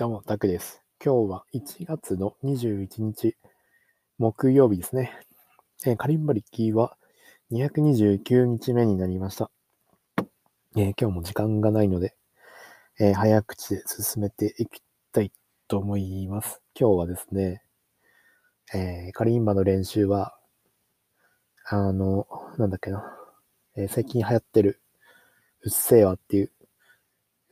[0.00, 0.80] どうも、タクです。
[1.04, 3.36] 今日は1月の21日、
[4.16, 5.12] 木曜日ですね。
[5.84, 6.96] えー、カリンバリキは
[7.52, 9.50] 229日目になりました。
[10.16, 12.14] えー、今日も時間がないので、
[12.98, 14.82] えー、早口で進めていき
[15.12, 15.32] たい
[15.68, 16.62] と思います。
[16.74, 17.62] 今日はですね、
[18.72, 20.34] えカリンバの練習は、
[21.66, 22.26] あの、
[22.56, 23.04] なんだっけな、
[23.76, 24.80] え最近流行ってる、
[25.60, 26.52] うっせぇわっていう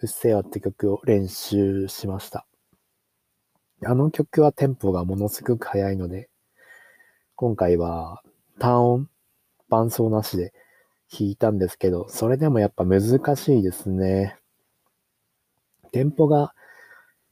[0.00, 2.46] うっせぇわって曲を練習しました。
[3.84, 6.28] あの曲はテンポがものすごく速いので、
[7.34, 8.22] 今回は
[8.58, 9.10] 単音、
[9.68, 10.52] 伴奏なしで
[11.12, 13.02] 弾いたんですけど、それでもやっぱ難
[13.36, 14.36] しいですね。
[15.90, 16.54] テンポが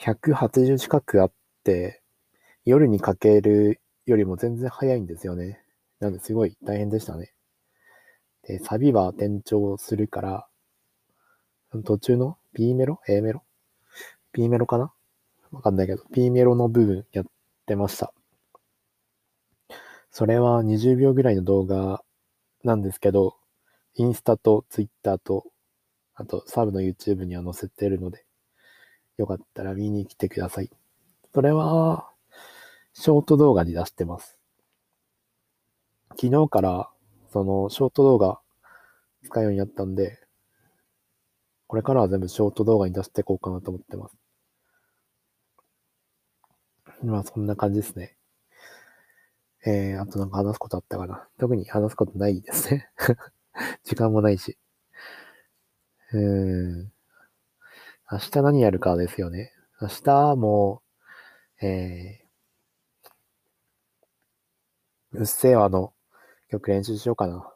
[0.00, 1.32] 180近くあっ
[1.62, 2.02] て、
[2.64, 5.60] 夜にかけるよりも全然速いんですよね。
[6.00, 7.32] なんですごい大変でしたね。
[8.42, 10.47] で、サビは転調するから、
[11.84, 13.42] 途中の？B メロ ?A メロ
[14.32, 14.92] ?B メロかな？
[15.50, 17.24] わかんないけど、B メロの部分やっ
[17.66, 18.12] てました。
[20.10, 22.02] それは20秒ぐらいの動画
[22.64, 23.36] なんですけど、
[23.94, 25.44] インスタとツイッターと、
[26.14, 28.24] あとサブの YouTube には載せてるので、
[29.16, 30.70] よかったら見に来てください。
[31.34, 32.10] それは、
[32.94, 34.38] ショート動画に出してます。
[36.10, 36.90] 昨日から、
[37.32, 38.40] その、ショート動画
[39.24, 40.18] 使うようになったんで、
[41.68, 44.16] これからは全部ショート動画に出していこうかなと思ってます。
[47.04, 48.16] まあそんな感じですね。
[49.66, 51.28] えー、あとなんか話すことあったかな。
[51.38, 52.88] 特に話すことないですね。
[53.84, 54.56] 時間もないし。
[56.12, 56.92] うーん。
[58.10, 59.52] 明日何やるかですよね。
[59.80, 60.82] 明日も、
[61.60, 65.92] えー、うっせぇわの
[66.50, 67.52] 曲練習しようかな。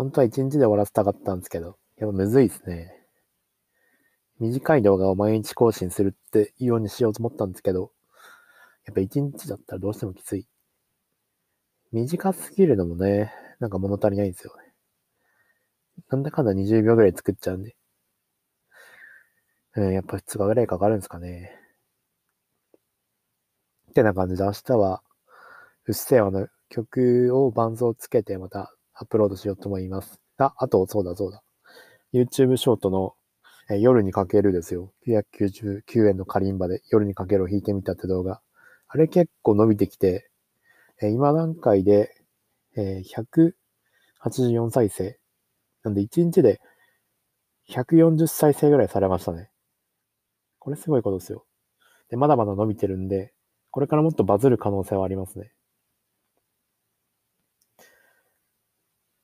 [0.00, 2.90] 本当は一日で終わらせたかったんですけど、やっぱむずいですね。
[4.38, 7.92] 短い動画を毎日更新するっていうようにしようと思ったんですけど、
[8.86, 10.46] やっぱ一日だったらどうしてもきつい。
[11.92, 14.72] 短すぎるのもね、なんか物足りないんですよね。
[16.08, 17.76] なんだかんだ20秒ぐらい作っちゃうんで。
[19.76, 21.52] うん、やっぱ2日ぐらいかかるんですかね。
[23.90, 25.02] ってな感じで明日は、
[25.84, 30.20] うっせぇわの曲を伴奏つけてまたアップロードしようと思います。
[30.36, 31.42] あ、あと、そうだそうだ。
[32.12, 33.14] YouTube ショートの、
[33.70, 34.92] え夜にかけるですよ。
[35.06, 38.42] 999円のカリンバで夜にかけるを弾いてみたって動画。
[38.88, 40.28] あれ結構伸びてきて、
[41.00, 42.14] え今段階で、
[42.76, 45.18] え184再生。
[45.82, 46.60] なんで1日で
[47.70, 49.48] 140再生ぐらいされましたね。
[50.58, 51.46] これすごいことですよ。
[52.10, 53.32] で、まだまだ伸びてるんで、
[53.70, 55.52] これからもっとバズる可能性はありますね。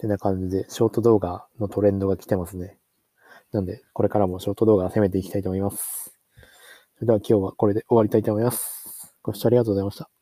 [0.00, 2.78] てな感じで、ショート動画のトレンドが来てますね。
[3.52, 6.16] なんで、これからもショート動画攻めていきたいと思います。
[6.94, 9.14] それでは今日はこれで終わりたいと思います。
[9.22, 10.19] ご視聴ありがとうございました。